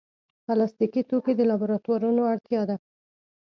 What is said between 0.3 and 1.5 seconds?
پلاستيکي توکي د